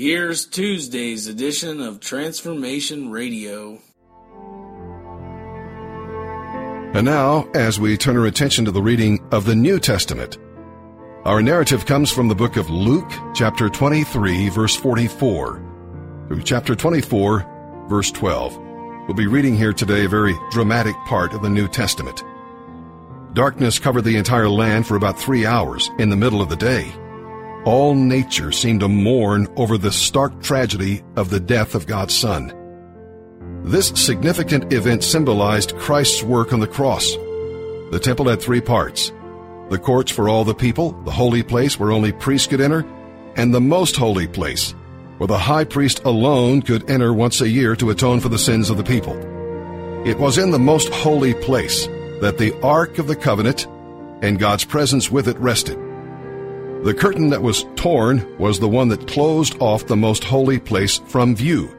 [0.00, 3.80] Here's Tuesday's edition of Transformation Radio.
[6.94, 10.38] And now, as we turn our attention to the reading of the New Testament,
[11.24, 17.86] our narrative comes from the book of Luke, chapter 23, verse 44, through chapter 24,
[17.88, 18.56] verse 12.
[18.56, 22.22] We'll be reading here today a very dramatic part of the New Testament.
[23.34, 26.94] Darkness covered the entire land for about three hours in the middle of the day.
[27.64, 32.54] All nature seemed to mourn over the stark tragedy of the death of God's Son.
[33.64, 37.14] This significant event symbolized Christ's work on the cross.
[37.90, 39.12] The temple had three parts
[39.70, 42.86] the courts for all the people, the holy place where only priests could enter,
[43.36, 44.74] and the most holy place,
[45.18, 48.70] where the high priest alone could enter once a year to atone for the sins
[48.70, 49.14] of the people.
[50.06, 51.86] It was in the most holy place
[52.22, 53.66] that the Ark of the Covenant
[54.22, 55.78] and God's presence with it rested.
[56.84, 60.98] The curtain that was torn was the one that closed off the most holy place
[61.06, 61.74] from view.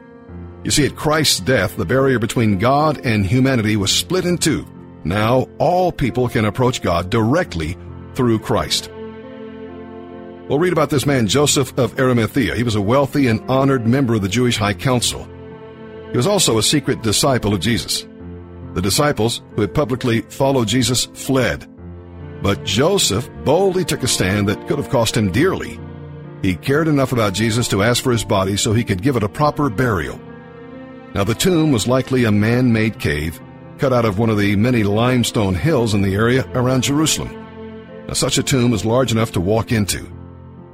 [0.64, 4.66] You see, at Christ's death, the barrier between God and humanity was split in two
[5.04, 7.76] now, all people can approach God directly
[8.14, 8.90] through Christ.
[10.48, 12.56] We'll read about this man, Joseph of Arimathea.
[12.56, 15.28] He was a wealthy and honored member of the Jewish High Council.
[16.10, 18.06] He was also a secret disciple of Jesus.
[18.74, 21.69] The disciples who had publicly followed Jesus fled.
[22.42, 25.78] But Joseph boldly took a stand that could have cost him dearly.
[26.42, 29.22] He cared enough about Jesus to ask for his body so he could give it
[29.22, 30.18] a proper burial.
[31.14, 33.40] Now, the tomb was likely a man made cave
[33.80, 37.34] cut out of one of the many limestone hills in the area around Jerusalem.
[38.06, 40.06] Now, such a tomb was large enough to walk into.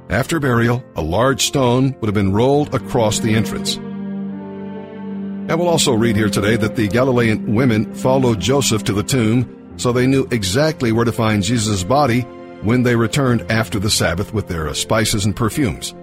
[0.09, 3.77] After burial, a large stone would have been rolled across the entrance.
[3.77, 9.56] And we'll also read here today that the Galilean women followed Joseph to the tomb
[9.77, 12.21] so they knew exactly where to find Jesus' body
[12.61, 15.93] when they returned after the Sabbath with their spices and perfumes.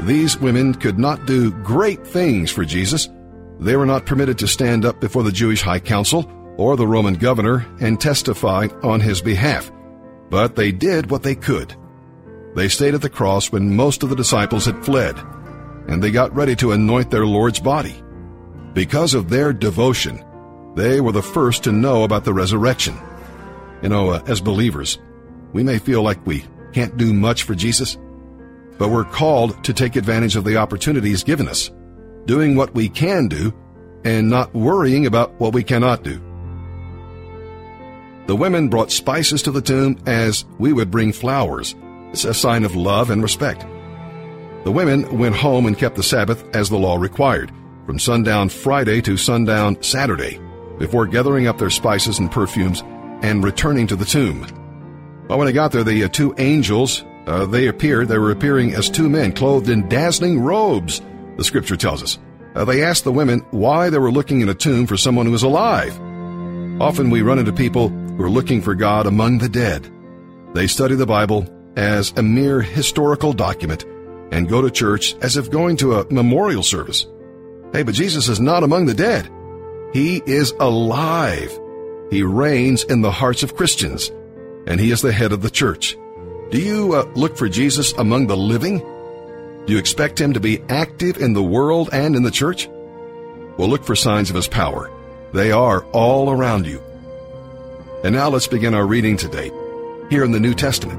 [0.00, 3.08] These women could not do great things for Jesus,
[3.58, 7.14] they were not permitted to stand up before the Jewish High Council or the Roman
[7.14, 9.70] governor and testify on his behalf,
[10.30, 11.74] but they did what they could.
[12.54, 15.18] They stayed at the cross when most of the disciples had fled,
[15.88, 18.02] and they got ready to anoint their Lord's body.
[18.72, 20.24] Because of their devotion,
[20.74, 22.98] they were the first to know about the resurrection.
[23.82, 24.98] You know, uh, as believers,
[25.52, 27.96] we may feel like we can't do much for Jesus,
[28.78, 31.70] but we're called to take advantage of the opportunities given us
[32.26, 33.52] doing what we can do
[34.04, 36.20] and not worrying about what we cannot do.
[38.26, 41.74] The women brought spices to the tomb as we would bring flowers.
[42.12, 43.66] It's a sign of love and respect.
[44.64, 47.50] The women went home and kept the Sabbath as the law required,
[47.86, 50.38] from sundown Friday to sundown Saturday,
[50.80, 52.82] before gathering up their spices and perfumes
[53.22, 54.44] and returning to the tomb.
[55.28, 58.74] But when they got there, the uh, two angels, uh, they appeared, they were appearing
[58.74, 61.00] as two men clothed in dazzling robes
[61.36, 62.18] the scripture tells us.
[62.54, 65.32] Uh, they asked the women why they were looking in a tomb for someone who
[65.32, 65.98] was alive.
[66.80, 69.90] Often we run into people who are looking for God among the dead.
[70.54, 73.84] They study the Bible as a mere historical document
[74.32, 77.06] and go to church as if going to a memorial service.
[77.72, 79.30] Hey, but Jesus is not among the dead.
[79.92, 81.58] He is alive.
[82.10, 84.10] He reigns in the hearts of Christians,
[84.66, 85.96] and He is the head of the church.
[86.50, 88.78] Do you uh, look for Jesus among the living?
[89.66, 92.68] Do you expect him to be active in the world and in the church?
[93.56, 94.90] Well, look for signs of his power.
[95.32, 96.82] They are all around you.
[98.02, 99.50] And now let's begin our reading today,
[100.08, 100.98] here in the New Testament.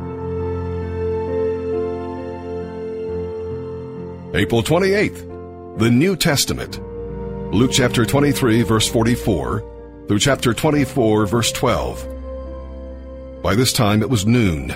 [4.34, 6.80] April 28th, the New Testament.
[7.52, 13.42] Luke chapter 23, verse 44, through chapter 24, verse 12.
[13.44, 14.74] By this time it was noon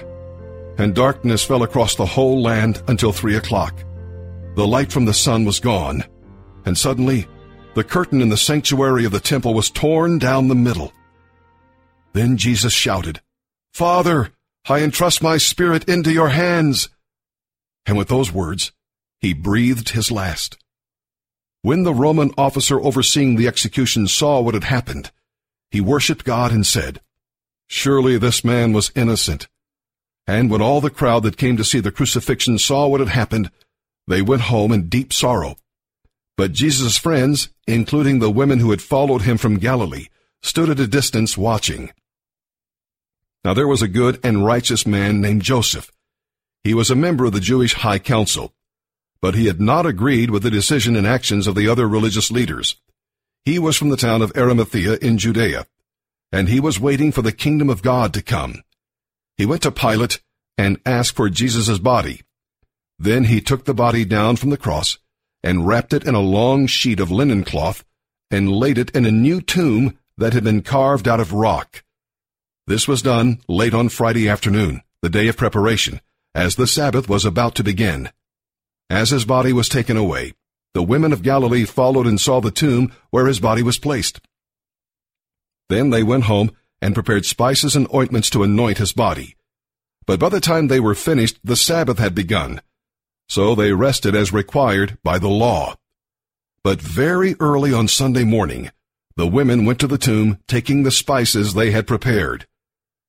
[0.77, 3.83] and darkness fell across the whole land until three o'clock.
[4.55, 6.03] The light from the sun was gone,
[6.65, 7.27] and suddenly
[7.75, 10.93] the curtain in the sanctuary of the temple was torn down the middle.
[12.13, 13.21] Then Jesus shouted,
[13.73, 14.31] Father,
[14.67, 16.89] I entrust my spirit into your hands.
[17.85, 18.71] And with those words,
[19.19, 20.57] he breathed his last.
[21.65, 25.09] When the Roman officer overseeing the execution saw what had happened,
[25.71, 27.01] he worshipped God and said,
[27.65, 29.47] Surely this man was innocent.
[30.27, 33.49] And when all the crowd that came to see the crucifixion saw what had happened,
[34.05, 35.55] they went home in deep sorrow.
[36.37, 40.09] But Jesus' friends, including the women who had followed him from Galilee,
[40.43, 41.91] stood at a distance watching.
[43.43, 45.91] Now there was a good and righteous man named Joseph.
[46.63, 48.53] He was a member of the Jewish High Council,
[49.25, 52.75] but he had not agreed with the decision and actions of the other religious leaders.
[53.43, 55.65] He was from the town of Arimathea in Judea,
[56.31, 58.61] and he was waiting for the kingdom of God to come.
[59.35, 60.21] He went to Pilate
[60.59, 62.21] and asked for Jesus' body.
[62.99, 64.99] Then he took the body down from the cross
[65.43, 67.83] and wrapped it in a long sheet of linen cloth
[68.29, 71.83] and laid it in a new tomb that had been carved out of rock.
[72.67, 75.99] This was done late on Friday afternoon, the day of preparation,
[76.35, 78.11] as the Sabbath was about to begin.
[78.89, 80.33] As his body was taken away,
[80.73, 84.19] the women of Galilee followed and saw the tomb where his body was placed.
[85.69, 86.51] Then they went home
[86.81, 89.35] and prepared spices and ointments to anoint his body.
[90.05, 92.61] But by the time they were finished, the Sabbath had begun.
[93.27, 95.75] So they rested as required by the law.
[96.63, 98.69] But very early on Sunday morning,
[99.15, 102.45] the women went to the tomb taking the spices they had prepared.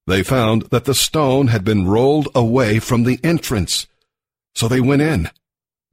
[0.06, 3.86] They found that the stone had been rolled away from the entrance.
[4.54, 5.30] So they went in,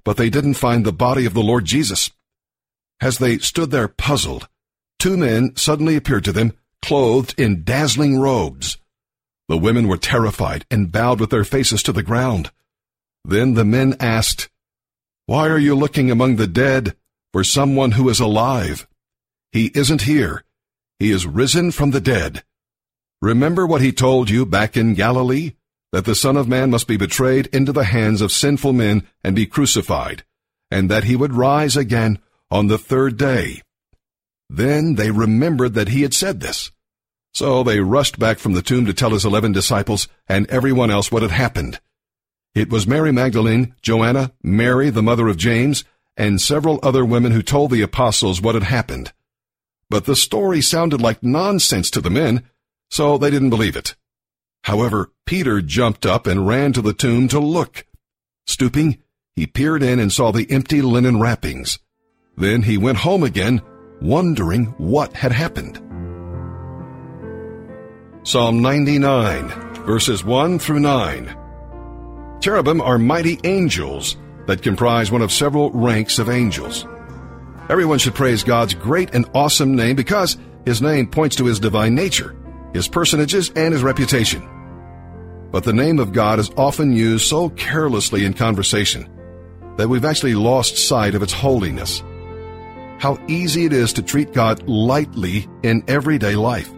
[0.05, 2.11] but they didn't find the body of the Lord Jesus.
[3.01, 4.47] As they stood there puzzled,
[4.99, 8.77] two men suddenly appeared to them, clothed in dazzling robes.
[9.49, 12.51] The women were terrified and bowed with their faces to the ground.
[13.25, 14.49] Then the men asked,
[15.25, 16.95] Why are you looking among the dead
[17.31, 18.87] for someone who is alive?
[19.51, 20.43] He isn't here.
[20.99, 22.43] He is risen from the dead.
[23.21, 25.53] Remember what he told you back in Galilee?
[25.93, 29.35] That the Son of Man must be betrayed into the hands of sinful men and
[29.35, 30.23] be crucified,
[30.71, 32.17] and that he would rise again
[32.49, 33.61] on the third day.
[34.49, 36.71] Then they remembered that he had said this.
[37.35, 41.11] So they rushed back from the tomb to tell his eleven disciples and everyone else
[41.11, 41.79] what had happened.
[42.55, 45.83] It was Mary Magdalene, Joanna, Mary, the mother of James,
[46.17, 49.13] and several other women who told the apostles what had happened.
[49.91, 52.49] But the story sounded like nonsense to the men,
[52.89, 53.95] so they didn't believe it.
[54.63, 57.85] However, Peter jumped up and ran to the tomb to look.
[58.47, 58.97] Stooping,
[59.35, 61.79] he peered in and saw the empty linen wrappings.
[62.37, 63.61] Then he went home again,
[64.01, 65.81] wondering what had happened.
[68.23, 69.49] Psalm 99,
[69.85, 71.37] verses 1 through 9.
[72.41, 74.17] Cherubim are mighty angels
[74.47, 76.85] that comprise one of several ranks of angels.
[77.69, 81.95] Everyone should praise God's great and awesome name because his name points to his divine
[81.95, 82.35] nature,
[82.73, 84.47] his personages, and his reputation.
[85.53, 89.09] But the name of God is often used so carelessly in conversation
[89.77, 92.03] that we've actually lost sight of its holiness.
[92.99, 96.69] How easy it is to treat God lightly in everyday life.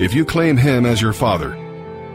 [0.00, 1.56] If you claim Him as your Father,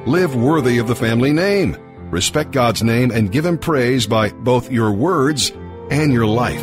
[0.05, 1.77] live worthy of the family name
[2.11, 5.51] respect God's name, and give Him praise by both your words
[5.89, 6.61] and your life.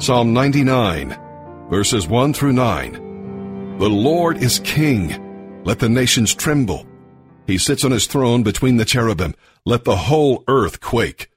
[0.00, 1.18] Psalm 99,
[1.70, 3.78] verses 1 through 9.
[3.78, 5.27] The Lord is King.
[5.68, 6.86] Let the nations tremble.
[7.46, 9.34] He sits on his throne between the cherubim.
[9.66, 11.30] Let the whole earth quake.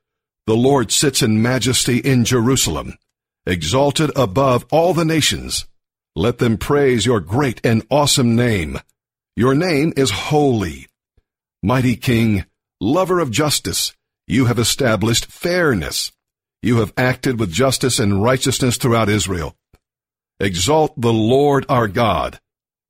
[0.48, 2.94] The Lord sits in majesty in Jerusalem,
[3.46, 5.66] exalted above all the nations.
[6.16, 8.80] Let them praise your great and awesome name.
[9.36, 10.88] Your name is holy.
[11.62, 12.46] Mighty King,
[12.80, 13.94] lover of justice,
[14.28, 16.14] you have established fairness.
[16.62, 19.58] You have acted with justice and righteousness throughout Israel.
[20.40, 22.40] Exalt the Lord our God.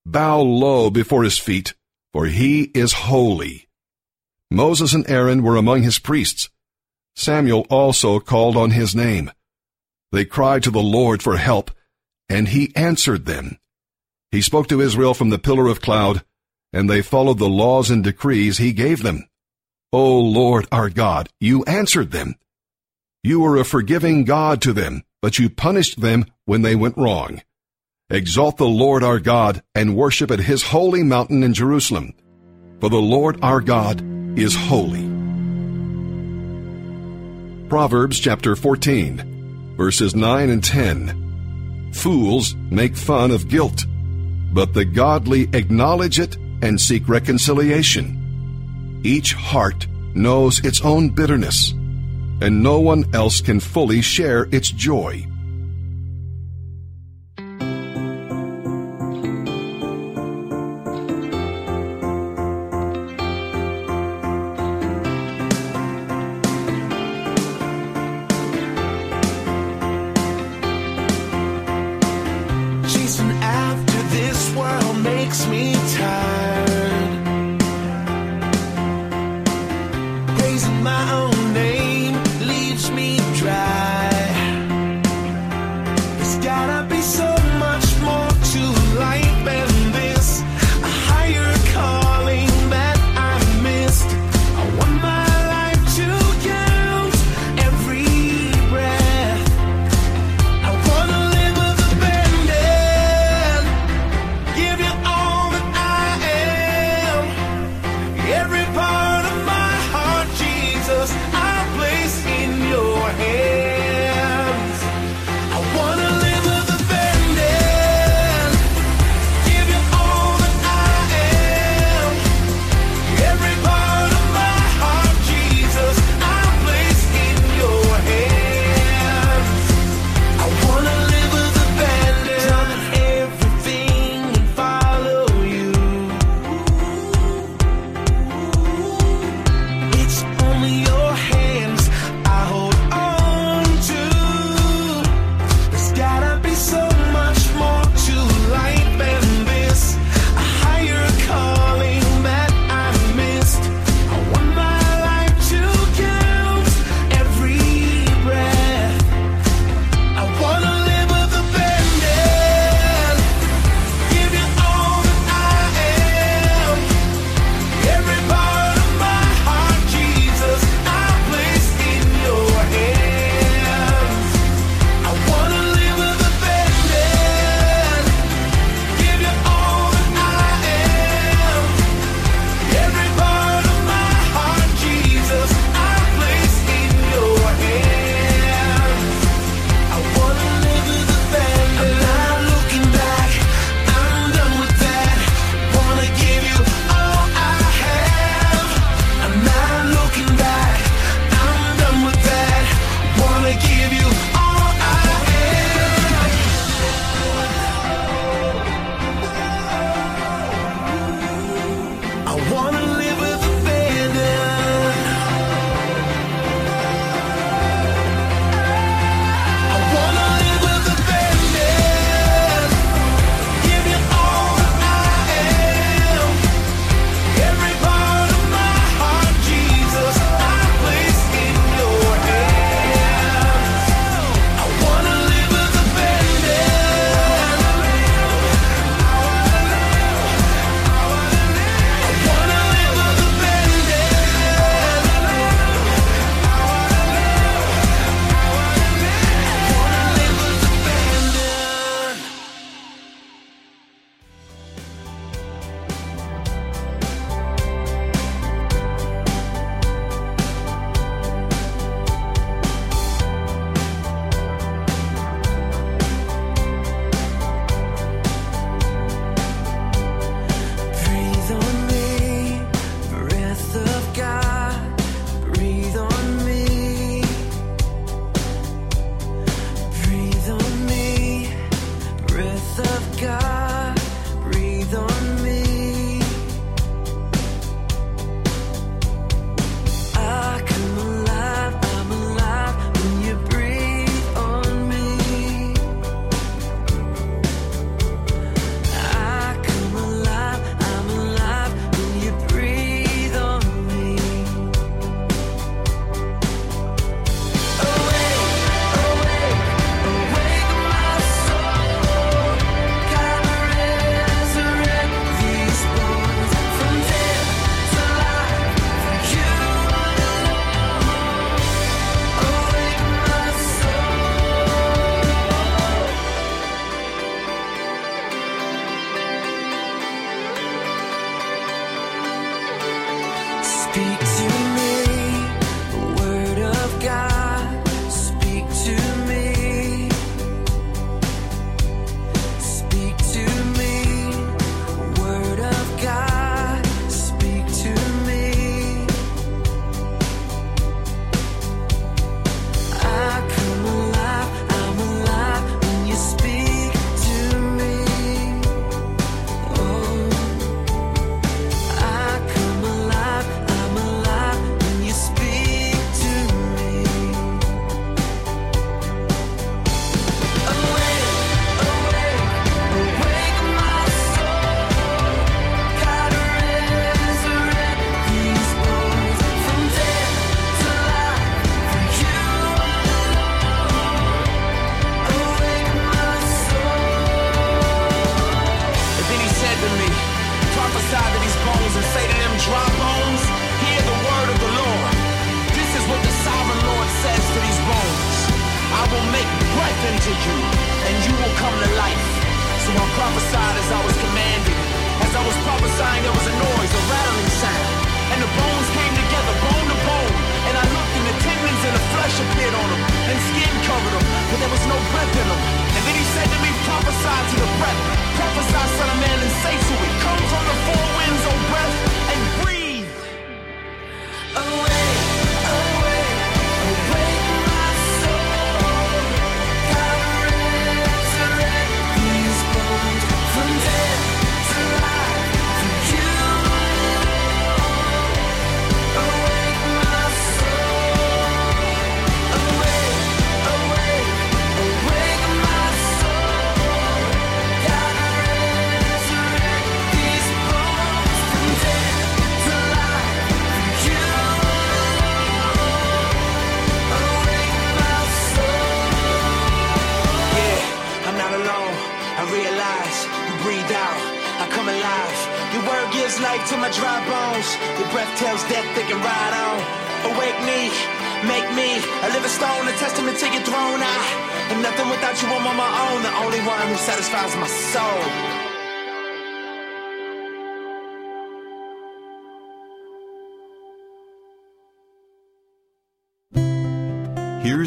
[0.05, 1.73] Bow low before his feet,
[2.13, 3.67] for he is holy.
[4.49, 6.49] Moses and Aaron were among his priests.
[7.15, 9.31] Samuel also called on his name.
[10.11, 11.71] They cried to the Lord for help,
[12.27, 13.57] and he answered them.
[14.31, 16.23] He spoke to Israel from the pillar of cloud,
[16.73, 19.27] and they followed the laws and decrees he gave them.
[19.93, 22.35] O Lord our God, you answered them.
[23.23, 27.41] You were a forgiving God to them, but you punished them when they went wrong.
[28.11, 32.13] Exalt the Lord our God and worship at his holy mountain in Jerusalem,
[32.81, 34.03] for the Lord our God
[34.37, 35.09] is holy.
[37.69, 41.91] Proverbs chapter 14, verses 9 and 10.
[41.93, 43.85] Fools make fun of guilt,
[44.51, 48.99] but the godly acknowledge it and seek reconciliation.
[49.05, 55.25] Each heart knows its own bitterness, and no one else can fully share its joy.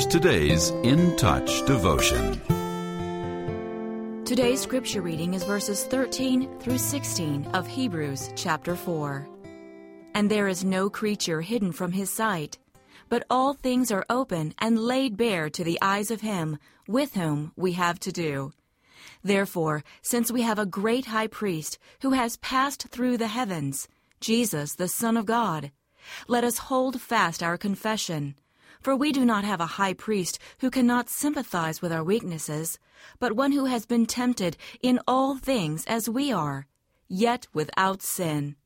[0.04, 2.38] Here's today's In Touch devotion.
[4.26, 9.26] Today's scripture reading is verses 13 through 16 of Hebrews chapter 4.
[10.14, 12.58] And there is no creature hidden from his sight,
[13.08, 17.52] but all things are open and laid bare to the eyes of him with whom
[17.56, 18.52] we have to do.
[19.22, 23.88] Therefore, since we have a great high priest who has passed through the heavens,
[24.20, 25.70] Jesus, the Son of God,
[26.28, 28.34] let us hold fast our confession.
[28.84, 32.78] For we do not have a high priest who cannot sympathize with our weaknesses,
[33.18, 36.66] but one who has been tempted in all things as we are,
[37.08, 38.56] yet without sin.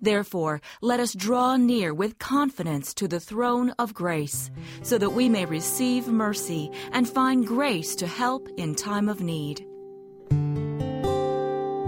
[0.00, 5.28] Therefore, let us draw near with confidence to the throne of grace, so that we
[5.28, 9.66] may receive mercy and find grace to help in time of need.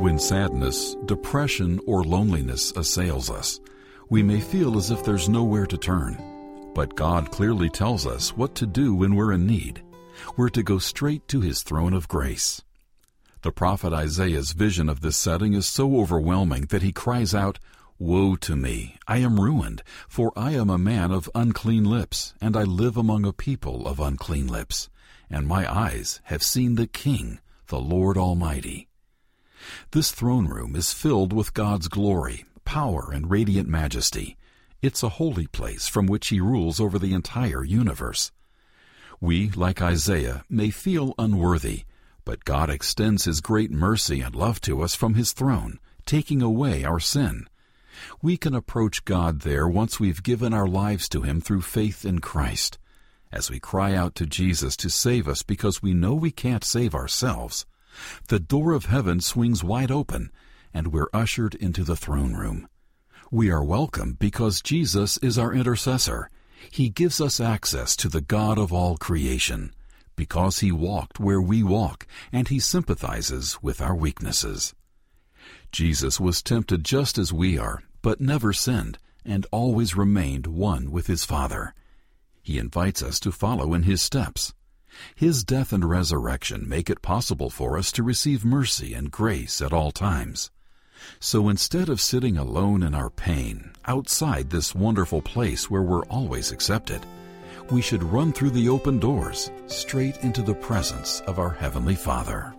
[0.03, 3.61] When sadness, depression, or loneliness assails us,
[4.09, 6.28] we may feel as if there's nowhere to turn.
[6.79, 9.83] But God clearly tells us what to do when we're in need.
[10.37, 12.63] We're to go straight to His throne of grace.
[13.43, 17.59] The prophet Isaiah's vision of this setting is so overwhelming that he cries out,
[17.99, 18.95] Woe to me!
[19.09, 23.27] I am ruined, for I am a man of unclean lips, and I live among
[23.27, 24.89] a people of unclean lips,
[25.29, 28.87] and my eyes have seen the King, the Lord Almighty.
[29.91, 34.38] This throne room is filled with God's glory, power, and radiant majesty.
[34.81, 38.31] It's a holy place from which He rules over the entire universe.
[39.21, 41.83] We, like Isaiah, may feel unworthy,
[42.25, 46.85] but God extends His great mercy and love to us from His throne, taking away
[46.85, 47.49] our sin.
[48.23, 52.21] We can approach God there once we've given our lives to Him through faith in
[52.21, 52.79] Christ.
[53.33, 56.95] As we cry out to Jesus to save us because we know we can't save
[56.95, 57.67] ourselves,
[58.29, 60.31] the door of heaven swings wide open
[60.73, 62.69] and we're ushered into the throne room.
[63.31, 66.31] We are welcome because Jesus is our intercessor.
[66.71, 69.75] He gives us access to the God of all creation
[70.17, 74.75] because he walked where we walk and he sympathizes with our weaknesses.
[75.71, 81.07] Jesus was tempted just as we are, but never sinned and always remained one with
[81.07, 81.75] his Father.
[82.43, 84.55] He invites us to follow in his steps.
[85.15, 89.75] His death and resurrection make it possible for us to receive mercy and grace at
[89.75, 90.51] all times.
[91.21, 96.53] So instead of sitting alone in our pain, outside this wonderful place where we're always
[96.53, 97.05] accepted,
[97.71, 102.55] we should run through the open doors straight into the presence of our Heavenly Father.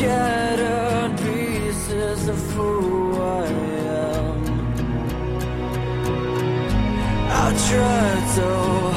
[0.00, 4.38] scattered pieces of who I am.
[7.28, 8.89] I tried so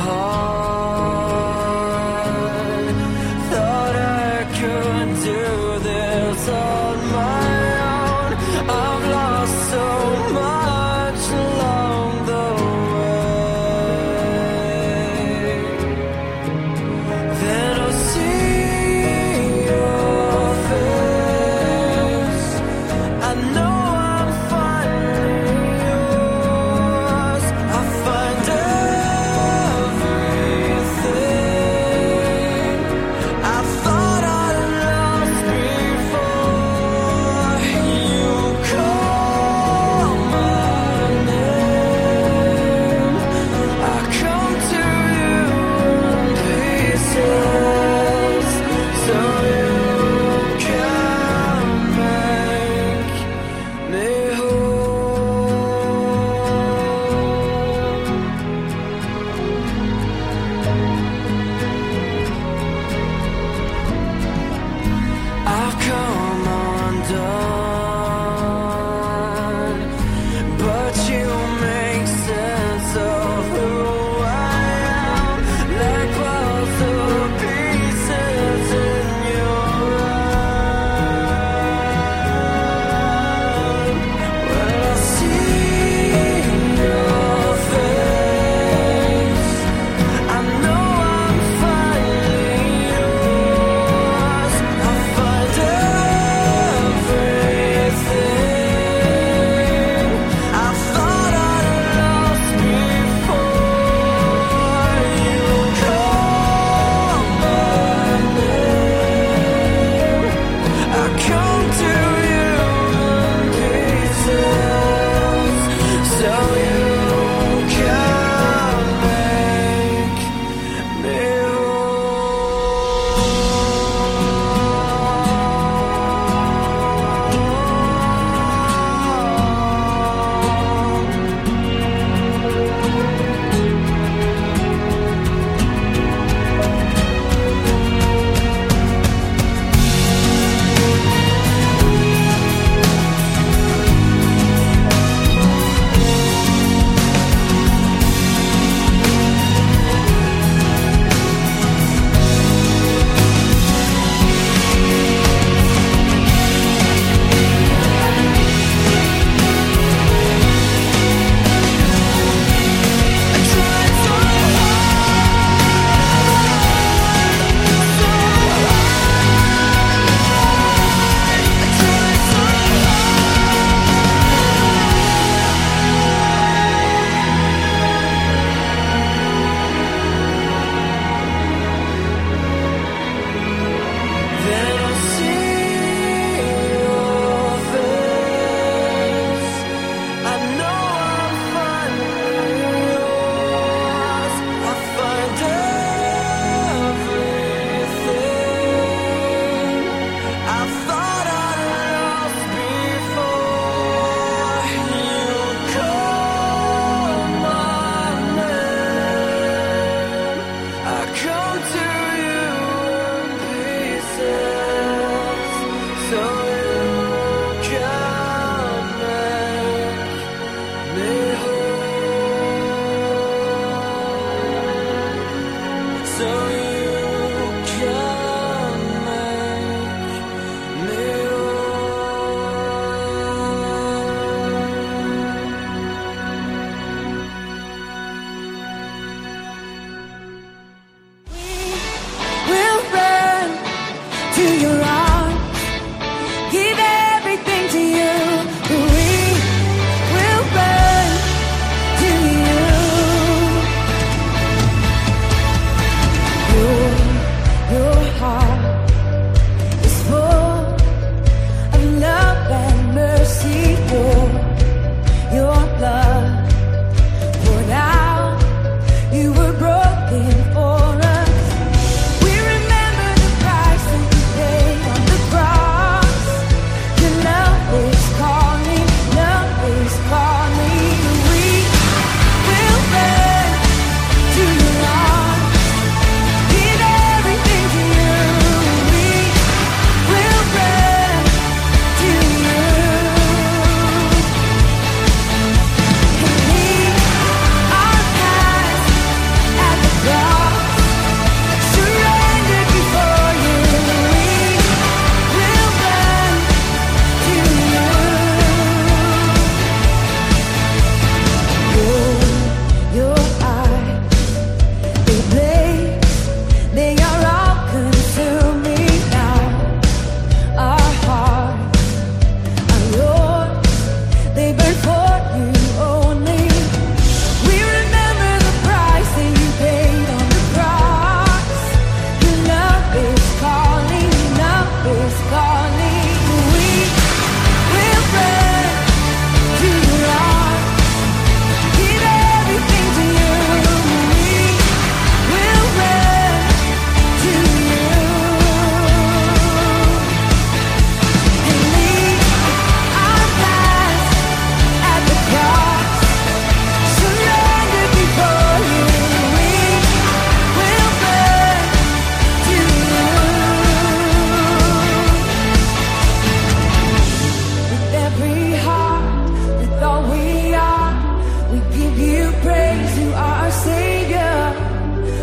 [372.43, 374.35] praise you, our Savior,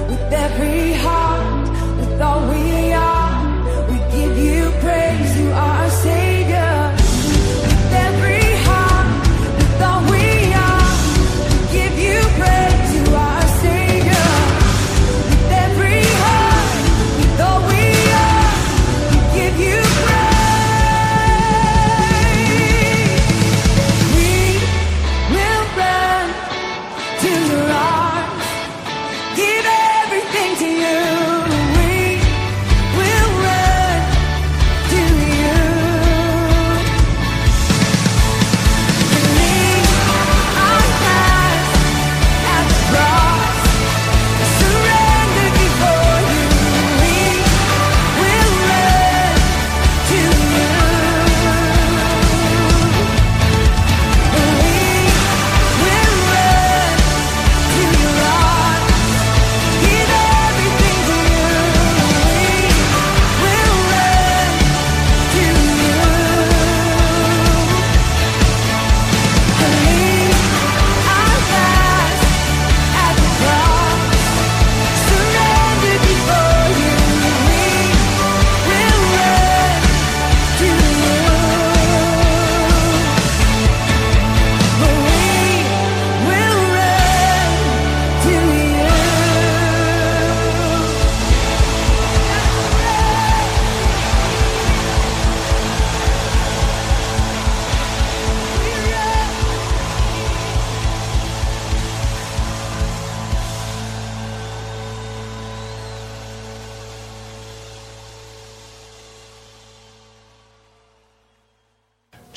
[0.09, 0.92] with every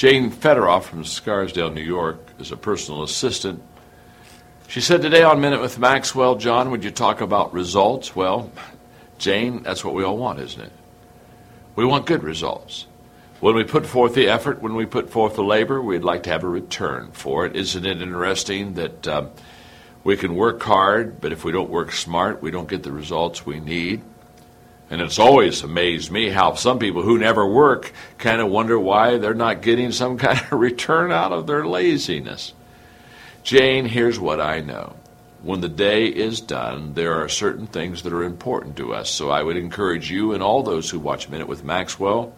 [0.03, 3.63] Jane Federoff from Scarsdale, New York, is a personal assistant.
[4.67, 8.13] She said today on Minute with Maxwell, John, would you talk about results?
[8.13, 8.51] Well,
[9.17, 10.73] Jane, that's what we all want, isn't it?
[11.77, 12.85] We want good results.
[13.39, 16.31] When we put forth the effort, when we put forth the labor, we'd like to
[16.31, 17.55] have a return for it.
[17.55, 19.29] Isn't it interesting that um,
[20.03, 23.45] we can work hard, but if we don't work smart, we don't get the results
[23.45, 24.01] we need?
[24.93, 29.17] And it's always amazed me how some people who never work kind of wonder why
[29.17, 32.53] they're not getting some kind of return out of their laziness.
[33.41, 34.95] Jane, here's what I know.
[35.41, 39.09] When the day is done, there are certain things that are important to us.
[39.09, 42.31] So I would encourage you and all those who watch Minute with Maxwell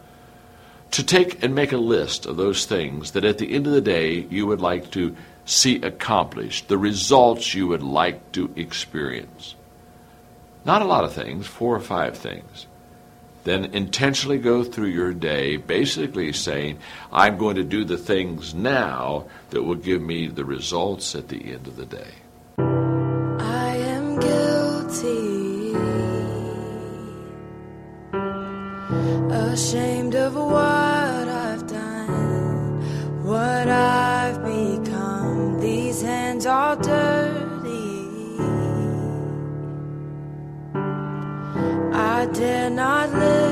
[0.92, 3.82] to take and make a list of those things that at the end of the
[3.82, 5.14] day you would like to
[5.44, 9.56] see accomplished, the results you would like to experience.
[10.66, 12.66] Not a lot of things, four or five things.
[13.44, 16.80] Then intentionally go through your day, basically saying,
[17.12, 21.54] I'm going to do the things now that will give me the results at the
[21.54, 22.16] end of the day.
[22.58, 25.76] I am guilty,
[29.30, 30.75] ashamed of what
[42.34, 43.45] dare not lift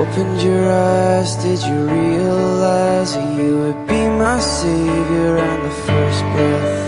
[0.00, 6.22] opened your eyes, did you realize that you would be my savior and the first
[6.32, 6.80] breath?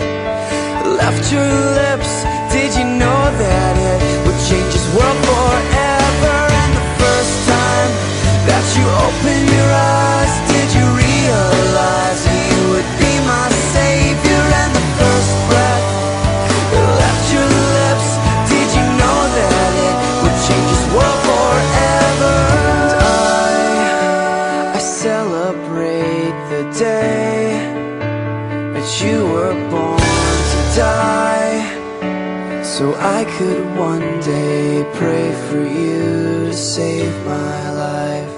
[0.97, 2.11] left your lips
[2.53, 7.91] Did you know that it would change this world forever And the first time
[8.49, 9.92] that you opened your eyes
[32.95, 38.33] I could one day pray for you to save my life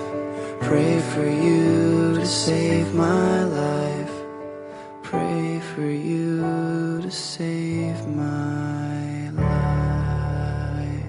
[0.62, 4.12] pray for you to save my life
[5.04, 11.06] pray for you to save my life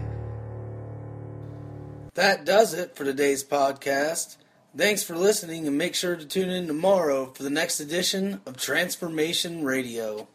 [2.14, 4.36] That does it for today's podcast.
[4.76, 8.56] Thanks for listening and make sure to tune in tomorrow for the next edition of
[8.56, 10.28] Transformation Radio.